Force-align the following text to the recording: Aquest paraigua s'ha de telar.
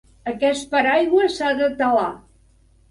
Aquest 0.29 0.65
paraigua 0.71 1.29
s'ha 1.37 1.53
de 1.63 1.69
telar. 1.85 2.11